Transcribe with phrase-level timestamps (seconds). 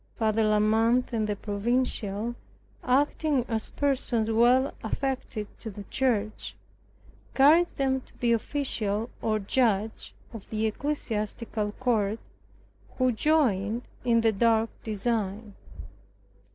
[0.15, 2.33] Father La Mothe and the provincial,
[2.83, 6.55] acting as persons well affected to the church,
[7.35, 12.17] carried them to the official, or judge of the ecclesiastical court,
[12.97, 15.53] who joined in the dark design.